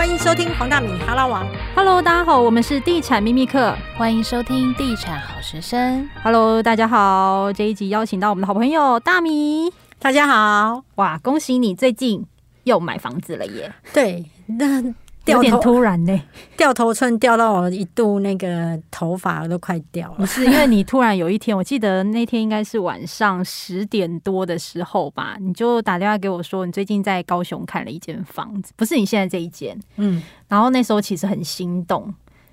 [0.00, 1.46] 欢迎收听黄大米哈拉王。
[1.76, 3.76] Hello，大家好，我们是地产秘密课。
[3.98, 6.02] 欢迎收听《地产好学生》。
[6.22, 9.70] Hello，大家好，这一集邀请到我们的好朋友大米。
[9.98, 12.24] 大家好，哇，恭喜你最近
[12.64, 13.70] 又买房子了耶！
[13.92, 14.82] 对，那
[15.30, 16.22] 有点突然呢，
[16.56, 20.16] 掉头寸掉到我一度那个头发都快掉了。
[20.16, 29.78] 不是因为你突然有一天，我记得那天应该是晚上十点多的时候吧，你就打电话给我说，你最近在高雄看了一间房子，不是你现在这一间。
[29.96, 32.12] 嗯，然后那时候其实很心动，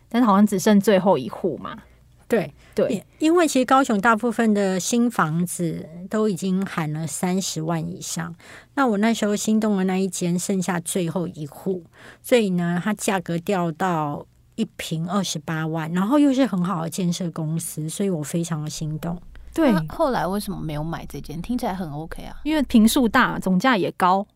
[0.10, 1.78] 但是好像只剩最后一户嘛。
[2.28, 8.36] 对对，因因为其实高雄大部分的新房子都已经喊了三十万以上，
[8.76, 11.84] 那我那时候心动的那一间剩下最后一户，
[12.22, 19.18] 所以呢，它价格掉到一平二十八万，然后又是很好的建设公司，所以我非常的心动。
[19.54, 21.42] 对，后来为什么没有买这间？
[21.42, 22.36] 听起来很 OK 啊。
[22.44, 24.28] 因为平数大，总价也高。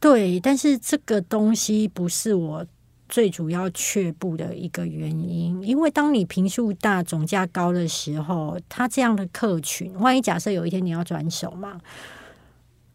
[0.00, 2.66] 对，但是这个东西不是我
[3.10, 11.80] 最主要却步的一个原因，因为当你平数大、总价高的时候，他这样的客群，万一假设有一天你要转手嘛，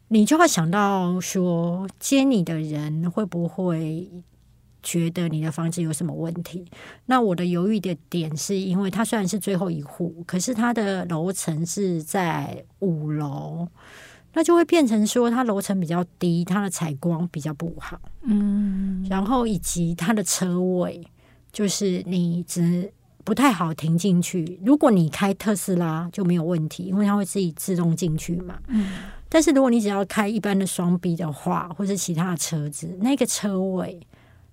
[0.08, 4.10] 你就会想到说，接你的人会不会
[4.82, 6.66] 觉得你的房子有什么问题？
[7.08, 13.68] 那我的犹豫的点是因为它虽然是最后一户，可是它的楼层是在五楼。
[14.38, 21.06] 那就会变成说，它楼层比较低，它的采光比较不好，嗯，然后以及它的车位，
[21.52, 22.92] 就是你只
[23.23, 24.59] 不太好停进去。
[24.64, 28.59] 如果你开特斯拉就没有问题，因为它会自己自动进去嘛。
[28.67, 28.88] 嗯
[29.28, 34.00] 但是如果你只要开一般的双 B 的话，或者其他的车子，那个车位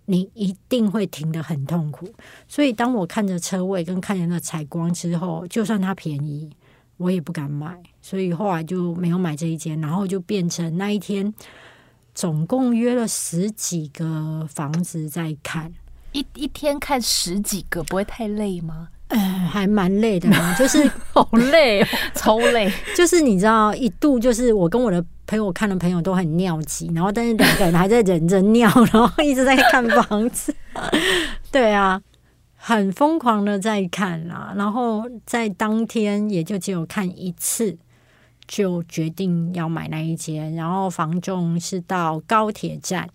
[0.06, 2.09] 你一定会停得很痛苦。
[2.48, 6.50] 所以当我看着车位跟看着那采光之后，就算它便宜，
[6.97, 7.81] 我也不敢买。
[8.00, 11.33] 所以后来就没有买这一间，然后就变成那一天
[12.15, 15.73] 总共约了十几个房子在看。
[16.13, 18.89] 一一天看十几个，不会太累吗？
[19.09, 21.87] 呃，还蛮累的呢， 就是好累哦。
[22.15, 22.71] 超累。
[22.95, 30.55] 就是你知道，一度就是我跟我的陪我看的朋友都很尿急，然后但是两个人还在忍着尿，然后一直在看房子。
[31.51, 32.01] 对啊，
[32.56, 37.77] 很疯狂的在看啦，然后在当天也就只有看一次，
[38.47, 43.08] 就决定要买那一间，然后房仲是到高铁站，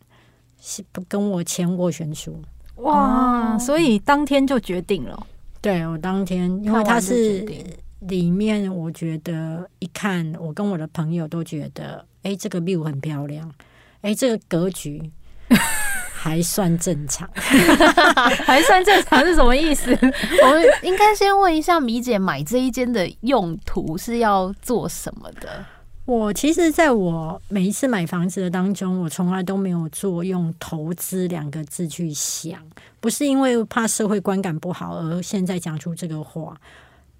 [0.60, 2.42] 是不跟我签斡旋书。
[2.78, 5.28] 哇，哦所以当天就决定了。
[5.62, 7.46] 对我当天，因为看完就它是
[8.02, 13.52] 里面，我觉得一看，我跟我的朋友都觉得，哎，这个 view 很漂亮，
[14.02, 15.12] 哎，这个格局
[16.18, 17.30] 还算正常。
[18.46, 19.92] 还算正常是什么意思？
[20.44, 25.64] 我们应该先问一下米姐，买这一间的用途是要做什么的？
[26.06, 32.60] 我其实在我每一次买房子的当中，我从来都没有做用投资两个字去想，
[33.02, 36.56] 不是因为怕社会观感不好而现在讲出这个话，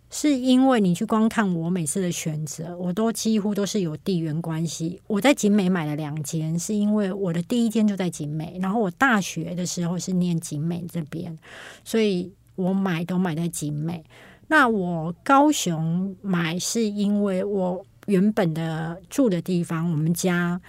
[0.10, 5.02] 是因为你去光看我每次的选择，我都几乎都是有地缘关系。
[5.08, 11.38] 我在景美买了两间，是因为我的第一间就在景美，然后我大学的时候是念景美这边，
[11.84, 14.04] 所以我买都买在景美。
[14.48, 20.62] 那我高雄买是因为我原本的住的地方，我们家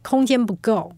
[0.00, 0.90] 空间不够，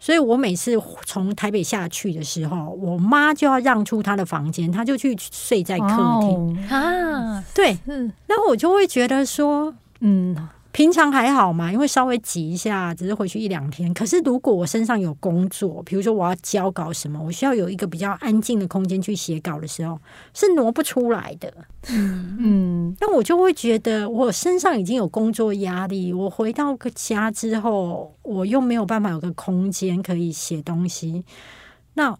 [0.00, 5.96] 所以我每次从台北下去的时候，我妈就要让出她的房间，她就去睡在客厅。
[5.96, 10.36] 哦啊，对，是那我就会觉得说，嗯，
[10.70, 13.92] 平常还好嘛，因为稍微挤一下，只是回去一两天。
[13.94, 19.98] 可是如果我身上有工作，比如说我要交稿什么，我需要有一个比较安静的空间去写稿的时候，
[20.34, 21.52] 是挪不出来的。
[21.88, 31.24] 嗯，那我就会觉得我身上已经有工作压力，我回到个家之后，我又没有办法有个空间可以写东西，
[31.94, 32.16] 那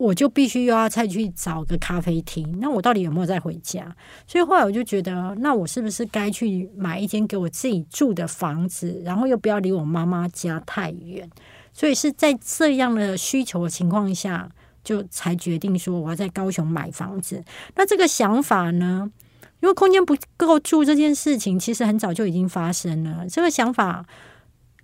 [0.00, 2.58] 我就必须又要再去找个咖啡厅。
[2.58, 3.94] 那我到底有没有再回家？
[4.26, 11.28] 所以后来我就觉得，那我是不是该去买一间给我自己住的房子，然后又不要离我妈妈家太远？
[11.74, 14.50] 所以是在这样的需求的情况下，
[14.82, 17.44] 就才决定说我要在高雄买房子。
[17.76, 19.12] 那这个想法呢？
[19.60, 23.28] 因为空间不够住这件事情，其实很早就已经发生了。
[23.28, 24.06] 这个想法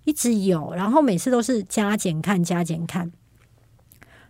[0.03, 3.11] 一直有，然后每次都是加减看、加减看。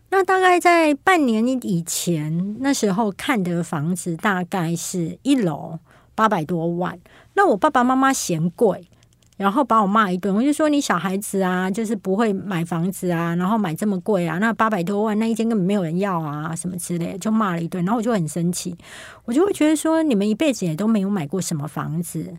[0.09, 5.77] 那大概在半年以前，那时候看的房子大概是一楼
[6.15, 6.97] 八百多万。
[7.33, 8.87] 那我爸爸妈妈嫌贵，
[9.35, 10.33] 然后把我骂一顿。
[10.33, 17.83] 我就说你小孩子啊，就是不会买房子啊，然后买这么贵啊，那八百多万那一间根本没有人要啊，什么之类的，就骂了一顿。
[17.83, 18.75] 然后我就很生气，
[19.25, 22.33] 我就会觉得说，你们一辈子也都没有买过什么房子，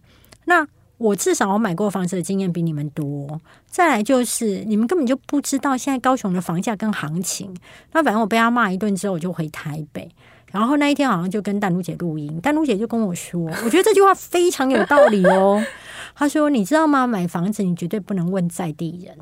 [0.47, 0.67] 那
[0.99, 3.41] 我至少我买过房子的经验比你们多。
[3.67, 7.55] 再来就是你们根本就不知道现在高雄的房价跟行情。
[7.93, 10.11] 那反正我被他骂一顿之后，我就回台北。
[10.51, 15.63] 然后那一天好像就跟丹如姐录音，丹如姐就跟我说，我觉得这句话非常有道理哦。
[16.17, 17.07] 她说：“你知道吗？
[17.07, 19.15] 买房子你绝对不能问在地人，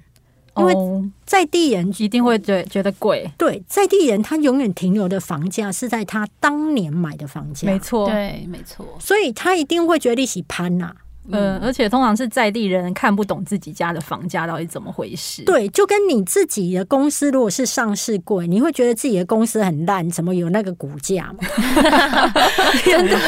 [0.56, 8.08] 因为哦在地人一定会觉觉得贵，对在地人他永远停留的房价是在他当年买的房价，没，错。
[8.08, 10.94] 对，没错，所以他一定会觉得利息攀呐、
[11.30, 21.38] 嗯，而且通常是在地人看不懂自己家的房价到底怎么回事。，对，就跟你自己的公司如果是上市柜，你会觉得自己的公司很烂，怎么有那个股价嘛？
[22.84, 23.18] 真的，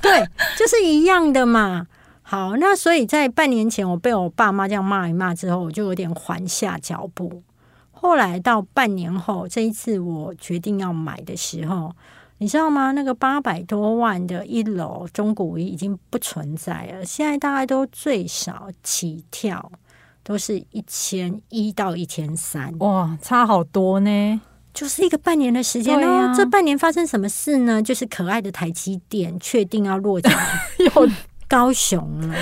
[0.00, 0.24] 对，
[0.56, 1.86] 就是一样的嘛。
[2.22, 7.42] 好，那所以在半年前，我被我爸妈这样骂一骂之后，我就有点缓下脚步。
[7.90, 11.92] 后来到半年后，这一次我决定要买的时候，
[12.40, 12.92] 你知道吗？
[12.92, 19.70] 那个八百多万的一楼中古屋已经不存在了，现在大概都最少起跳
[20.22, 24.40] 都是一千一到一千三，哇，差好多呢。
[24.72, 25.94] 就是一个半年的时间。
[25.94, 27.82] 对啊这半年发生什么事呢？
[27.82, 30.30] 就是可爱的台积电确定要落脚
[30.78, 31.08] 有
[31.46, 32.34] 高雄了。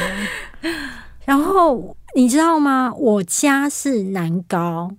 [1.25, 2.93] 然后你知道吗？
[2.95, 4.93] 我家是南高，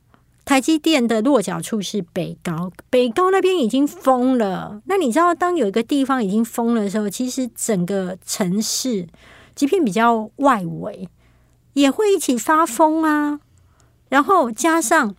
[0.50, 4.81] 台积电的落脚处是北高，北高那边已经封了。
[4.86, 9.07] 那你知道，当有一个地方已经封了的时候，其实整个城市，
[9.54, 11.07] 即便比较外围，
[11.74, 13.40] 也会一起发疯啊。
[14.10, 15.13] 然后加上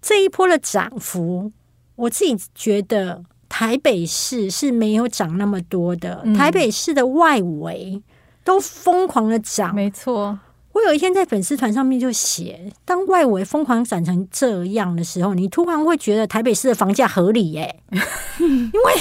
[0.00, 1.52] 这一波的涨幅，
[1.96, 8.02] 我自己觉得台北市是没有涨那么多的，嗯台北市的外围
[8.42, 9.74] 都疯狂的涨。
[9.74, 10.38] 没错，
[10.74, 17.80] 我有一天在粉丝团上面就写，当外围疯狂涨成这样的时候，你突然会觉得台北市的房价合理耶、
[18.40, 18.94] 因为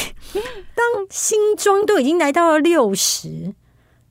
[0.75, 3.53] 当新庄都已经来到了六十，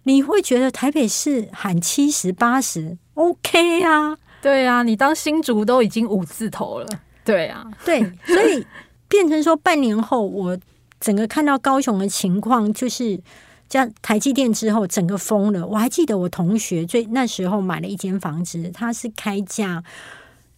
[0.03, 4.19] 你会觉得台北市喊七十八十 OK 啊？
[4.43, 6.87] 对啊，你当新竹都已经五字头了。
[7.25, 8.67] 对啊，对，所以
[9.06, 10.59] 变成说半年后，我
[10.99, 13.20] 整个看到高雄的情况就是。
[13.73, 15.67] 加台积电之后，整个疯了。
[15.67, 19.83] 我还记得我同学最那时候买了一间房子，他是开价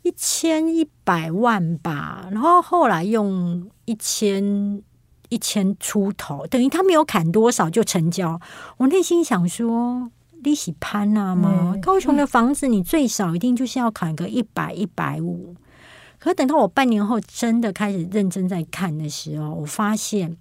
[0.03, 4.83] 一千一百万吧，然后后来用一千
[5.29, 8.41] 一千出头，等于他没有砍多少就成交。
[8.79, 10.11] 我内心想说，
[10.43, 11.71] 利息攀啊吗？
[11.73, 15.55] 嗯高雄的房子你最少一定就是要砍个一百一百五。
[16.19, 20.37] 可等到我半年后真的开始认真在看的时候，我发现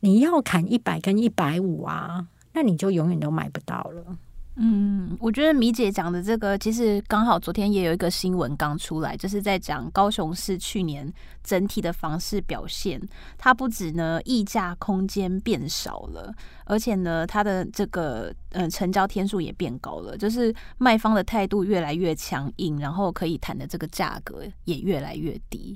[0.00, 4.18] 你要砍一百跟一百五啊，那你就永远都买不到了。
[4.56, 11.10] 嗯，我觉得米姐讲的这个，其实刚好昨天也有一个新闻刚出来，就是在讲高雄市去年
[11.42, 13.00] 整体的房市表现。
[13.38, 25.74] 它不止呢溢价空间变少了，而且呢它的这个呃成交天数也变高了，就是卖方的态度越来越强硬，然后可以谈的这个价格也越来越低。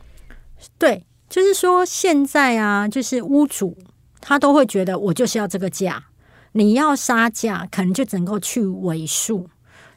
[0.77, 3.79] 对，就是说现在啊，就是屋主
[4.27, 6.03] 他都会觉得我就是要这个价，
[6.53, 9.51] 你要杀价，可能就只能够去尾数。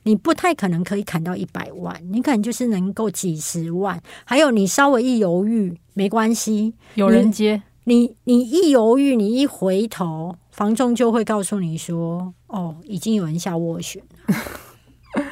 [0.03, 4.01] 你不太可能可以砍到一百万，你可能就是能够几十万。
[4.25, 14.35] 还有你稍微一犹豫，没关系，有人接，你你一犹豫，你一回头，房仲就会告诉你说：“哦，已经有人下斡旋了。”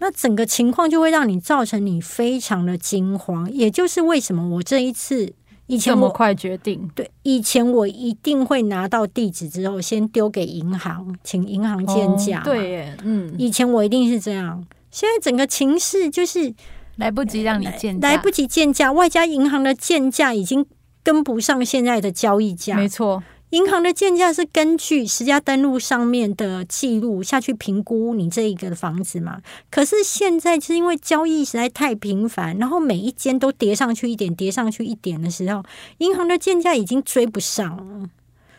[0.00, 5.34] 那整个情况就会让你造成你非常的惊慌，也就是为什么我这一次
[5.68, 14.66] 以前我这么快决定，对以前我一定会拿到地址之后先丢给银行，请银行建价、哦对，耶，嗯，以前我一定是这样。
[14.90, 16.52] 现在整个情势就是
[16.96, 20.64] 来不及让你见价，来不及建价，外加银行的建价已经
[21.02, 22.74] 跟不上现在的交易价。
[22.74, 29.40] 没错，银行的建价是根据实价登录上面的记录下去评估你这一个房子嘛。
[29.70, 35.62] 可是现在是因为交易实在太频繁，然后每一间都叠上去一点，叠上去一点的时候，
[35.98, 38.10] 银行的建价已经追不上了。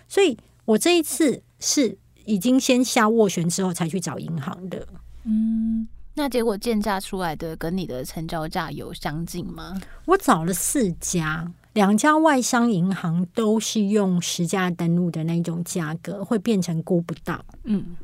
[0.08, 4.88] 所以我这一次是已经先下斡旋之后才去找银行的。
[5.24, 9.80] 嗯，那结果建价出来的跟你的成交价有相近吗？
[10.06, 17.40] 我找了四家，两家外商银行都是用实价登录的那种价格，会变成估不到。
[17.64, 17.96] 嗯，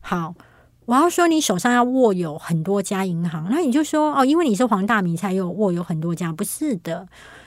[0.00, 0.34] 好，
[0.86, 7.06] 我要说你手上要握有很多家银行，那你就说哦，因为你是黄大米才有握有很多家，不是的，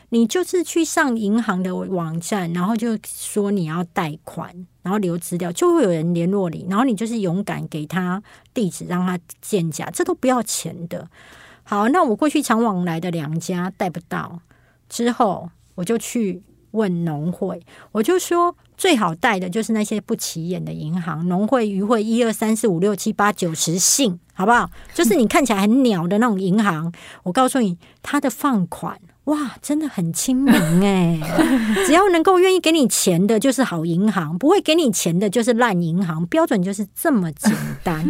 [0.09, 4.53] 你就是去上银行的网站，然后就说你要贷款，
[4.83, 8.21] 然后留资料，就会有人联络你，然后你就是勇敢给他
[8.53, 11.09] 地址，让他鉴价，这都不要钱的。
[11.63, 14.39] 好，那我过去常往来的两家贷不到，
[14.87, 17.61] 之后我就去问农会，
[17.91, 24.69] 我就说最好贷的就是那些不起眼的银行，农会、渔会一二三四五六七八九十信，好不好？
[24.93, 26.91] 就是你看起来很鸟的那种银行，
[27.23, 31.19] 我告诉你，它的放款哇，真的很亲民哎、
[31.85, 36.25] 只要能够愿意给你钱的，就是好银行；不会给你钱的，就是烂银行。
[36.25, 38.05] 标准就是这么简单。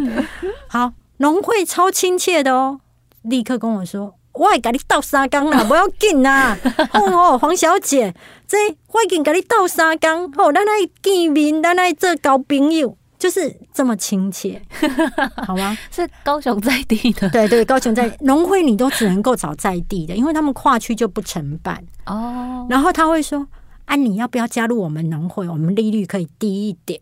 [0.67, 2.79] 好，农会超亲切的哦，
[3.21, 4.15] 立刻跟我说。
[4.33, 6.57] 我会跟你斗三缸啦，不要紧啦。
[6.93, 8.13] 哦哦，黄小姐，
[8.47, 8.57] 这
[8.91, 10.71] 我已经给你斗三缸，哦，咱来
[11.01, 14.61] 见面，咱来做交朋友，就是这么亲切，
[15.45, 15.77] 好吗？
[15.91, 21.83] 是高雄在地的对对，高雄在农会你都只能够找在地的，因为他们跨区就不承办。
[22.05, 23.47] 哦，然后他会说
[23.85, 25.47] ：“啊，你要不要加入我们农会？
[25.47, 26.99] 我们利率可以低一点。”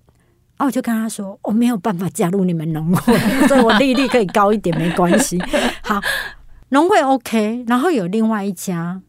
[0.57, 5.41] 啊，我就跟他说：“我没有办法加入你们农会，所以我利率可以高一点，没关系。
[5.81, 5.99] ”好，
[6.71, 9.01] 农会 OK，然后有另外一家，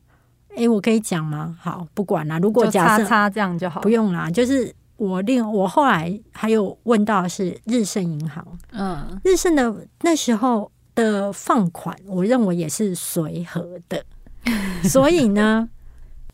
[0.56, 1.56] 诶，我可以讲吗？
[1.60, 2.38] 好，不管啦。
[2.38, 3.88] 如果假设这样就好不。
[3.88, 14.04] 用啦，就是我另我后来还有问到是日盛银行，嗯，日盛的那时候的放款，我认为也是随和的，
[14.82, 15.68] 所以呢，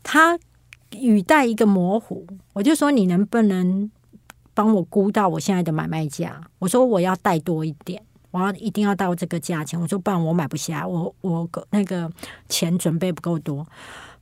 [0.01, 0.37] 他
[0.91, 3.89] 语带一个模糊，我就说你能不能
[4.55, 6.41] 帮我估到我现在的买卖价？
[6.57, 8.01] 我说我要贷多一点。
[8.31, 12.09] 我要一定要到这个价钱，我说不然我买不下，我我够那个
[12.47, 13.65] 钱准备不够多。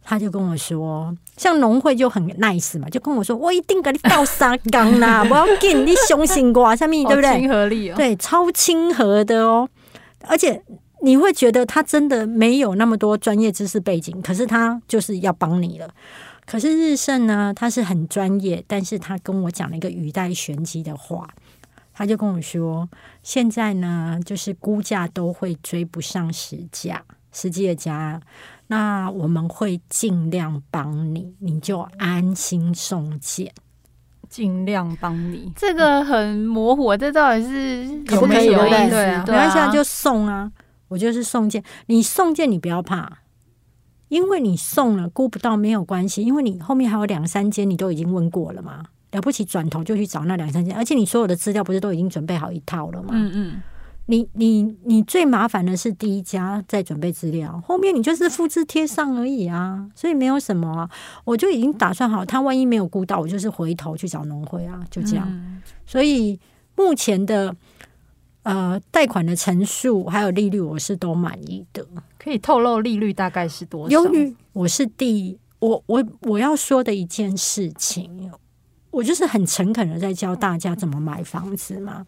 [0.09, 7.37] 他就跟我说，像农会就很 nice 嘛，就跟我说，我一定给你倒三缸啦， 我要给，你相信我，上面对不对？
[7.37, 9.67] 亲和力哦，对，超亲和的哦，
[10.21, 10.63] 而且
[11.01, 15.89] 你会觉得他真的没有那么多专业知识背景，可是他就是要帮你了。
[16.45, 21.27] 可是日盛呢，他是很专业，但是他跟我讲了一个语带玄机的话，
[21.97, 22.87] 他就跟我说，
[23.23, 28.21] 现在呢，就是估价都会追不上实价，实际的价。
[28.67, 33.51] 那我们会尽量帮你，你就安心送件。
[34.29, 35.51] 尽量帮你。
[35.55, 40.51] 这个很模糊，这到底是可不可以什么对不对意思啊没关系就送啊，
[40.89, 41.63] 我就是送件。
[41.87, 43.19] 你送件你不要怕，
[44.09, 48.83] 因为你送了估不到没有关系，因为你后面还有两三间你都已经问过了嘛。
[49.11, 53.09] 了不起，转头就去找那两三件，而且你所有的资料不是都已经准备好一套了吗？
[53.13, 53.61] 嗯嗯，
[54.07, 60.89] 你你你最麻烦的是第一家在准备资料，后面你就是复制贴上而已啊，所以没有什么啊。
[61.23, 65.27] 我就已经打算好，他万一没有估到，我就是回头去找农会啊，就这样。
[65.29, 66.37] 嗯所以
[66.75, 67.55] 目前的
[68.43, 71.85] 呃贷款的陈述还有利率，我是都满意的。
[72.19, 73.91] 可以透露利率大概是多少？
[73.91, 78.29] 由于我是第我我我要说的一件事情，
[78.91, 82.05] 我就是很诚恳的在教大家怎么买房子嘛。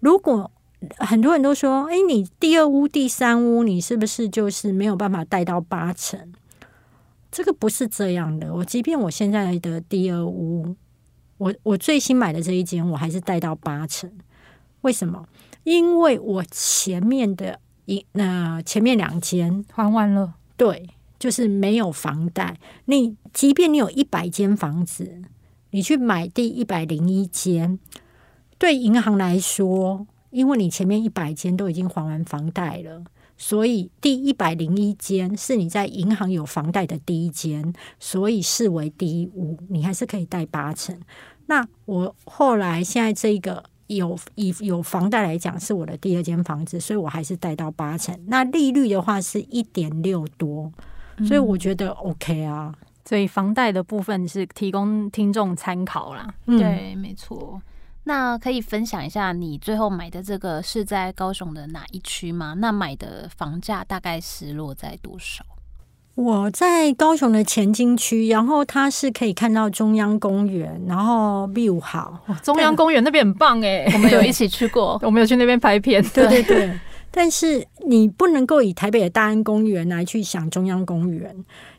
[0.00, 0.50] 如果
[0.98, 6.32] 很多人都说，哎，你第二屋、第三屋，你是不是就是没有办法贷到八成？
[7.30, 8.52] 这个不是这样的。
[8.52, 10.74] 我即便我现在的第二屋，
[11.38, 14.10] 我我最新买的这一间，我还是贷到八成。
[14.82, 15.26] 为什么？
[15.64, 20.90] 因为我前面的一那、前面两间还完了，对，
[21.20, 22.58] 就是没有房贷。
[22.86, 25.22] 你即便你有一百间房子，
[25.72, 27.78] 你去买第一百零一间，
[28.56, 33.02] 对银行来说，因为你前面一百间都已经还完房贷了，
[33.36, 40.96] 所以第一百零一间是你在银行有房贷的第一间，所以视为第一屋，你还是可以贷八成。
[41.46, 43.64] 那我后来现在这个。
[43.88, 48.18] 有以有房贷来讲，是我的第二间房子，所以我还是贷到八成。
[48.26, 50.72] 那利率的话是一点六多，
[51.26, 52.74] 所以我觉得 OK 啊。
[53.04, 56.32] 所以房贷的部分是提供听众参考啦。
[56.46, 57.60] 嗯，对，没错。
[58.04, 62.54] 那可以分享一下你最后买的这个是在高雄的哪一区吗？
[62.58, 65.44] 那买的房价大概是落在多少？
[66.14, 72.20] 我在高雄的前金区，然后它是可以看到中央公园，然后 view 好。
[72.42, 76.02] 中央公园那边很棒哎，我们有一起去过， 我们有去那边拍片。
[76.12, 76.80] 对对对，
[77.12, 81.32] 但是你不能够以台北的大安公园来去想中央公园，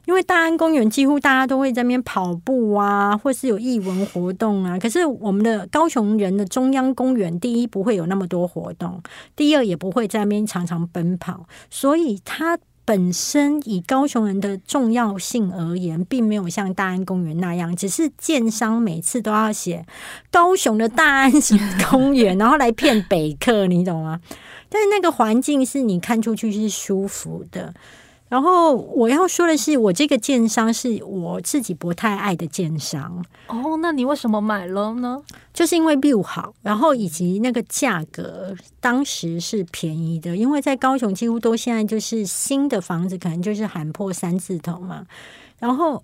[0.06, 4.80] 因为大安公园几乎大家都会在那边跑步啊，或是有艺文活动啊。
[4.80, 9.02] 可是我们的高雄人的中央公园，第一不会有那么多活动，
[9.36, 12.58] 第二也不会在那边常常奔跑，所以它。
[12.86, 19.86] 本身以高雄人的重要性而言，并没有像大安公园那样，只是建商每次都要写
[20.30, 21.32] 高雄的大安
[21.90, 24.20] 公园，然后来骗北客，你懂吗？
[24.74, 27.72] 但是那个环境是你看出去是舒服的。
[28.30, 35.22] 然后我要说的是，我这个建商是我自己不太爱的建商，哦，那你为什么买了呢？
[35.54, 45.06] 就是因为 view 好，然后以及那个价格当时是便宜的，因为在高雄几乎都现在就是新的房子，可能就是喊破三字头嘛。
[45.60, 46.04] 然后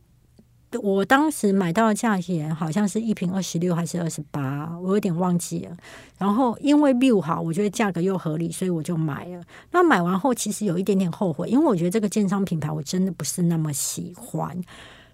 [0.84, 5.76] 我当时买到的价钱好像是一瓶二十六还是二十八，我有点忘记了。
[6.18, 9.44] 然后因为 view 好，我觉得价格又合理，所以我就买了。
[9.72, 14.56] 那买完后其实有一点点后悔，因为我觉得这个建商品牌我真的不是那么喜欢。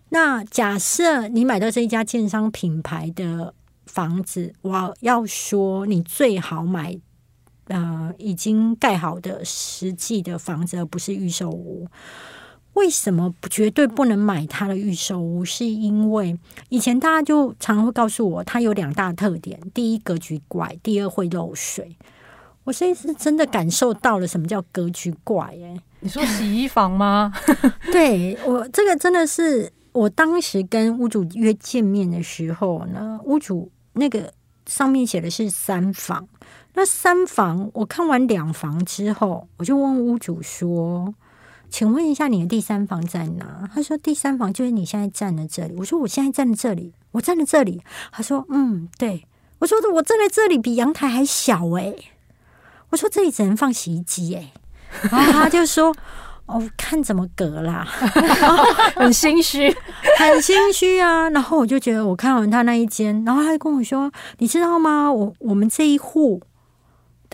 [0.10, 3.54] 那假设你买到这一家建商品牌的
[3.86, 6.98] 房子，我要说你最好买
[7.68, 11.88] 呃已经盖好的实际的房子，而不是预售屋。
[12.76, 15.44] 为什么绝对不能买它的预售屋？
[15.44, 16.38] 是因为
[16.70, 21.98] 以前大家就常会告诉我，它有两大特点：第一，格局怪；第二，会漏水。
[22.66, 25.46] 我这一次真的感受到了什么叫格局怪。
[25.46, 27.34] 哎，你说洗衣房吗？
[27.94, 34.34] 对我这个真的是，我当时跟屋主约见面的时候呢，屋主那个
[34.66, 36.28] 上面写的是三房，
[36.74, 41.16] 那三房我看完两房之后，我就问屋主说。
[41.78, 43.70] 请问一下，你的第三房在哪？
[43.76, 45.76] 他说第三房就是你现在站的这里。
[45.78, 47.84] 我说我现在站在这里，我站在这里。
[48.14, 49.28] 他说嗯，对。
[49.60, 51.94] 我说我站在这里比阳台还小哎。
[52.92, 54.54] 我说这里只能放洗衣机哎。
[55.12, 55.94] 然后他就说
[56.48, 57.86] 哦，看怎么隔啦，
[58.96, 59.70] 很心虚，
[60.18, 61.30] 很心虚啊。
[61.32, 65.12] 然后我就觉得我看完他那一间，然后他就跟我说，你知道吗？
[65.12, 66.42] 我我们这一户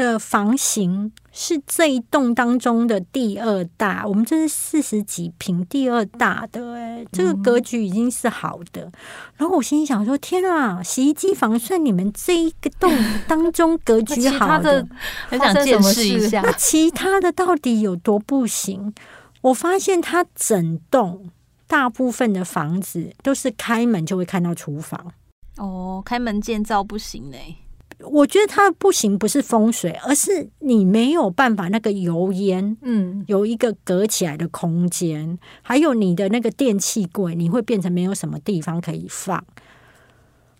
[0.01, 1.11] 的房型。
[1.33, 8.91] 是这一栋当中的第二大，我们这是四十几平，第二大的哎，这个格局已经是好的。
[9.37, 12.91] 然后我心里想说：天啊，洗衣机房算你们这一个栋
[13.29, 14.85] 当中格局好的，
[15.29, 16.41] 很想见识一下。
[16.43, 18.93] 那其他的到底有多不行？
[19.39, 21.29] 我发现它整栋
[21.65, 25.13] 大部分的房子都是开门就会看到厨房。
[25.55, 27.55] 哦，开门见灶不行嘞。
[28.09, 39.43] 我觉得它不行，不是风水，而是你没有办法那个油烟，嗯，有一个隔起来的空间，还有你的那个电器柜，你会变成没有什么地方可以放。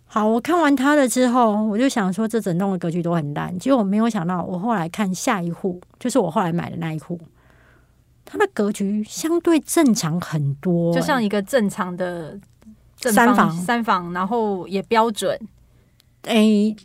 [0.06, 7.18] 好，我看完它的之后，我就想说这整栋的格局都很烂，结果我没有想到，我后来看下一户，就是我后来买的那一户，
[8.24, 12.38] 它的格局相对正常很多，就像一个正常的
[12.98, 15.38] 三房三房，然后也标准，
[16.22, 16.76] 诶。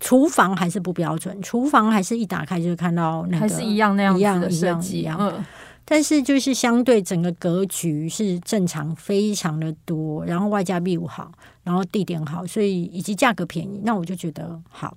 [0.00, 5.18] 厨房还是不标准，厨房还是一打开就看到那个，还是一样那样一样一样一样。
[5.20, 5.44] 嗯，
[5.84, 11.30] 但是就是相对整个格局是正常，非常的多，然后外加 view 好，
[11.62, 14.96] 然后地点好，所以以及价格便宜，那我就觉得好，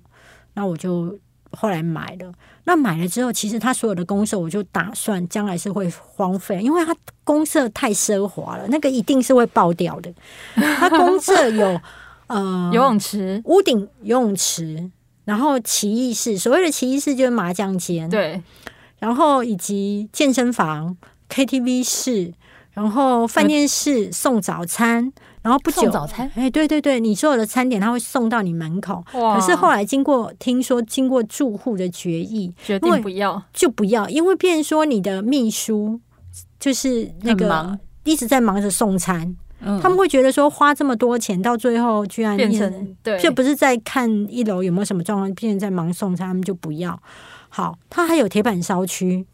[0.54, 1.14] 那我就
[1.50, 2.32] 后来买了。
[2.64, 10.10] 那买了之后，其实它所有的公社，我就打算将来是会荒废，因为它公社太奢华了，那个一定是会爆掉的。
[10.54, 11.78] 它公社有。
[12.26, 14.90] 呃，游泳池、屋顶游泳池，
[15.24, 18.42] 然后奇异室，所谓的奇异室就是麻将间，对，
[18.98, 20.96] 然后以及健身房、
[21.30, 22.32] KTV 室，
[22.72, 29.02] 然后饭店室送早餐，然后不久早餐，哎，对对对，你所有的餐点他会送到你门口。
[29.10, 33.42] 可是后来经过听说，经过住户的决议，决定不要。
[33.52, 36.00] 就不要，因为变说你的秘书
[36.60, 39.36] 就是那个一直在忙着送餐。
[39.82, 47.00] 他们会觉得说花这么多钱，到最后居然变成对，就不是在看一楼有没有什么状况，变成在忙送餐，他们就不要。
[47.48, 49.26] 好，他还有铁板烧区，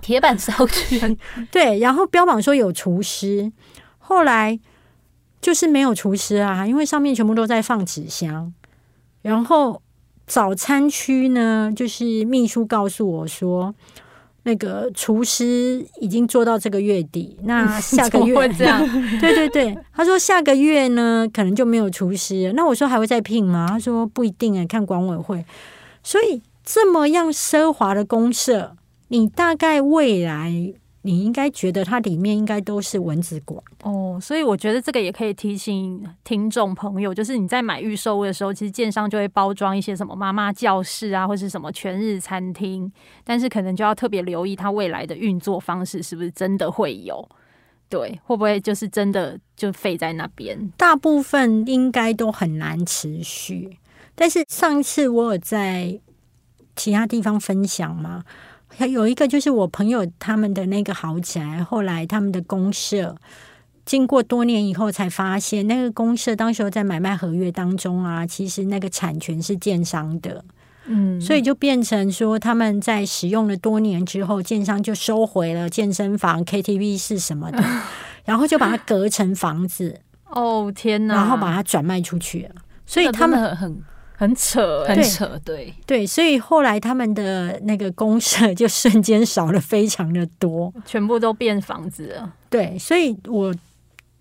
[0.00, 1.18] 铁板烧区
[1.50, 3.52] 对，然后标榜说有厨师，
[3.98, 4.58] 后来
[5.40, 8.52] 就是没有厨师啊，因为上面全部都在放纸箱。
[9.22, 9.82] 然后
[10.26, 13.74] 早餐区呢，就是秘书告诉我说。
[14.44, 18.80] 那个厨师已经做到这个月底， 那下个月这样？
[19.20, 22.52] 对对对，他说下个月呢，可能就没有厨师。
[22.54, 23.66] 那我说还会再聘吗？
[23.68, 25.44] 他说不一定哎，看管委会。
[26.02, 28.72] 所以这么样奢华的公社，
[29.08, 30.72] 你大概未来。
[31.02, 42.92] 你应该觉得它里面应该都是蚊子馆哦，所以我觉得这个也可以提醒听众朋友，就是你在买预售的时候，其实建商就会包装一些什么妈妈教室啊，或是什么全日餐厅，
[43.24, 47.26] 但是可能就要特别留意它未来的运作方式是不是真的会有，
[47.88, 50.70] 对，会不会就是真的就废在那边？
[50.76, 53.78] 大部分应该都很难持续，
[54.14, 55.98] 但是上次我有在
[56.76, 58.22] 其他地方分享吗？
[58.76, 63.14] 还有一个就是我朋友他们的那个豪宅，后来他们的公社
[63.84, 70.44] 经过多年以后才发现，那个公社当时候在买卖合约当中啊，其实那个产权是建商的，
[70.86, 77.62] 嗯，所以就变成说他们在使用了多年之后，建商就收回了健身房、KTV 是什么的，
[78.24, 82.54] 然后就把它隔成房子，哦天哪，然后把它转卖出去了，
[82.86, 83.82] 所以他们很。
[84.20, 92.30] 很扯，很扯，对对，所以后来他们的那个公社 就瞬间少了非常的多，全部都变房子了。
[92.50, 93.54] 对，所以我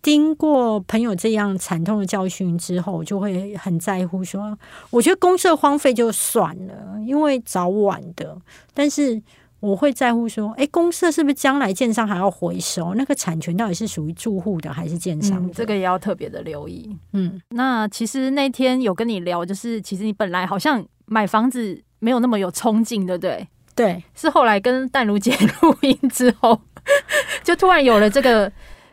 [0.02, 4.58] 经过朋友这样惨痛的教训之后，我就会很在乎说，
[4.90, 8.38] 我觉得公社荒废就算了，因为早晚的，
[8.74, 9.22] 但是。
[9.60, 12.94] 我会在乎说，哎，公社是不是将来建商还要回收？
[12.96, 15.54] 那个产权到底是属于住户的还是建商的？
[15.54, 16.96] 这个也要特别的留意。
[17.14, 23.48] 嗯，那其实那天有跟你聊，就是其实你本来好像买房子没有那么有冲劲，对不对？
[23.76, 26.62] 对，是后来跟淡如姐录音之后，
[27.44, 28.52] 就突然有了这个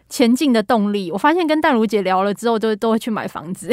[0.08, 1.10] 前进的动力。
[1.12, 3.72] 我发现跟淡如姐聊了之后，就都会去买房子。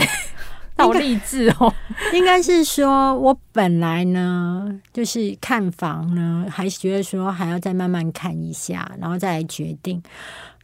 [0.77, 1.73] 好励志哦！
[2.13, 10.01] 应该是说，我本来呢，就是看房呢，还是觉得说还要再慢慢看一下，然后再来决定。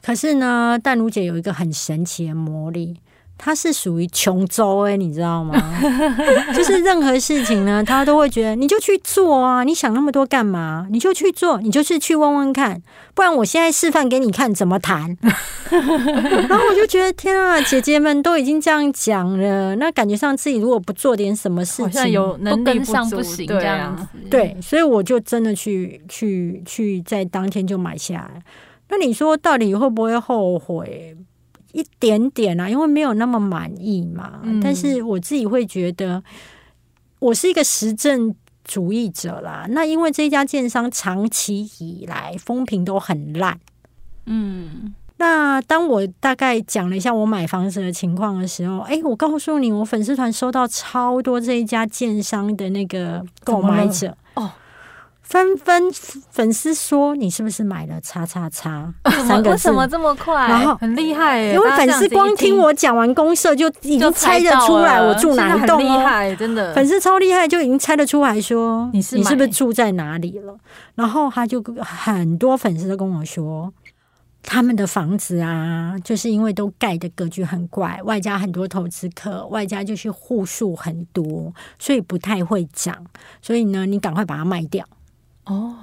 [0.01, 2.97] 可是呢，淡如姐有一个很神奇的魔力。
[3.41, 5.55] 他是属于穷州哎，你知道吗？
[6.53, 10.85] 就是任何事情呢，他都会觉得你就去做啊，你想那么多干嘛？
[10.91, 12.81] 你就去做，你就是去问问看，
[13.15, 15.17] 不然我现在示范给你看怎么谈。
[15.71, 24.05] 然后我就觉得天啊，姐姐们都已经这样讲了，那感觉上自己如果不做点什么事情，有能力上不行这样子。
[24.29, 28.41] 对，所以我就真的去去去在当天就买下来。
[28.89, 31.15] 那你说到底会不会后悔？
[31.71, 34.41] 一点点啊，因为没有那么满意嘛。
[34.61, 36.23] 但是我自己会觉得，
[37.19, 39.65] 我是一个实证主义者啦。
[39.69, 43.59] 那因为这家建商长期以来风评都很烂，
[44.25, 44.93] 嗯。
[45.21, 54.49] 那当我大概讲了一下我买房子的情况的时候，哎，我告诉你，我粉丝团收到超多这一家建商的那个购买者哦。
[55.29, 55.91] 纷纷
[56.31, 58.91] 粉丝说：“你是不是买了叉叉叉
[59.27, 60.47] 三个为什么这么快？
[60.47, 70.57] 然后很厉害，因为粉丝光听我讲完公社就已经猜得出来我住哪一栋哦，真的粉丝超厉害，就已经猜得出来说你是你是不是住在哪里了？
[70.95, 73.71] 然后他就很多粉丝都跟我说，
[74.41, 83.05] 他们的房子啊，就是因为都盖的格局很怪，外加很多投资客，外加就是户数很多，所以不太会涨。
[83.43, 84.83] 所以呢，你赶快把它卖掉。”
[85.49, 85.75] 哦，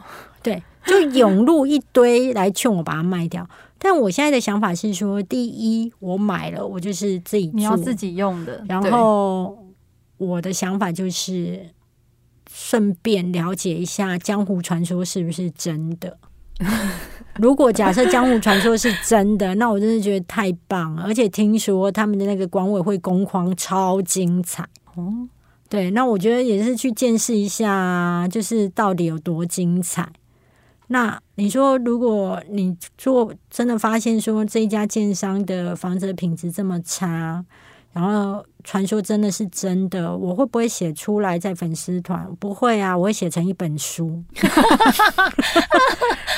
[0.43, 3.47] 对，就涌入一堆来劝我把它卖掉。
[3.79, 8.65] 但我现在的想法是说，第一，我买了，我就是自己你要自己用的。
[8.69, 9.67] 然后
[10.17, 11.67] 我的想法就是
[12.51, 16.17] 顺便了解一下江湖传说是不是真的。
[17.37, 21.03] 如果假设江湖传说是真的，那我真的觉得太棒了。
[21.03, 25.29] 而且听说他们的那个管委会公框超精彩哦。
[25.69, 30.09] 对，那我觉得也是去见识一下，就是到底有多精彩。
[30.89, 37.45] 那你说，如果你做真的发现说这一家建商的房子的品质这么差，
[37.93, 42.25] 然后传说真的是真的，我会不会写出来在粉丝团？
[42.39, 44.23] 不会啊，我会写成一本书。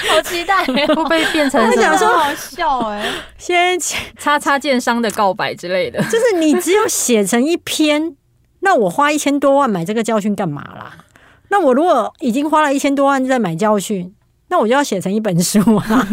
[0.08, 1.62] 好期待， 会不会变成？
[1.62, 3.78] 我想说好笑哎，先
[4.16, 8.16] 叉叉建商的告白之类的，就是你只有写成一篇。
[8.60, 11.04] 那我花一千多万买这个教训干嘛啦？
[11.48, 14.14] 那我如果已经花了一千多万在买教训，
[14.48, 16.06] 那我就要写成一本书啊！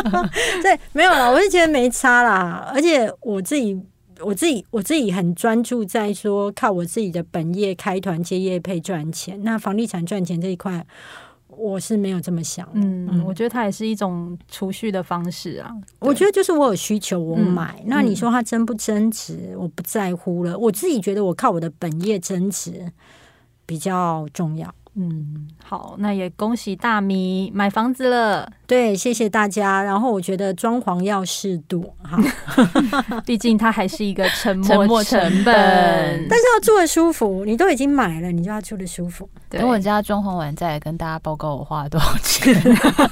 [0.62, 2.70] 对，没有了，我是觉得没差啦。
[2.74, 3.78] 而且我自己，
[4.20, 9.40] 我自己，我自己很专注在说靠我自己的本业开团接业配赚钱。
[9.42, 10.86] 那房地产赚钱这一块。
[11.56, 15.70] 我是没有这么想，嗯，我觉得它也是一种储蓄的方式啊。
[15.98, 17.82] 我觉得就是我有需求，我买。
[17.86, 20.58] 那你说它增不增值，我不在乎了。
[20.58, 22.90] 我自己觉得我靠我的本业增值
[23.66, 24.74] 比较重要。
[24.94, 28.46] 嗯，好，那也恭喜大米买房子了。
[28.66, 29.82] 对，谢谢大家。
[29.82, 32.18] 然后我觉得装潢要适度，哈，
[33.24, 34.64] 毕竟它还是一个沉没
[35.02, 37.46] 成本，但是要住的舒服。
[37.46, 39.26] 你都已经买了，你就要住的舒服。
[39.58, 42.54] 等我家装潢完再来跟大家报告我花了多少钱。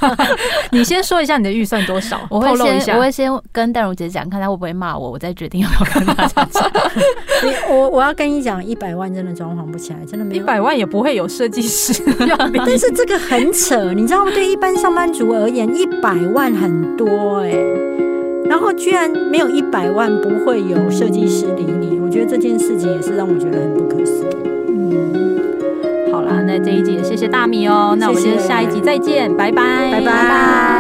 [0.73, 2.21] 你先说一下你的预算多少？
[2.31, 6.71] 我会先我会先跟戴茹姐讲，看她会不会骂我，我再决定要不要跟大家讲。
[7.71, 12.03] 我我要跟你讲，一百万真的装潢不起来，真的没一百万也不会有设计师。
[12.55, 14.31] 但是这个很扯，你知道吗？
[14.33, 17.51] 对一般上班族而言，一百万很多哎，
[18.45, 24.20] 然后居然没有一百万不会有设计师理你，我觉得这件事情也是让我觉得很不可思议。
[26.65, 30.80] 这一集也谢谢大米哦，那我们就下一集再见，拜拜，拜拜。